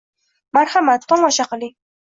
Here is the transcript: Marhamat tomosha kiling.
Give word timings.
Marhamat 0.59 1.07
tomosha 1.09 1.49
kiling. 1.55 1.77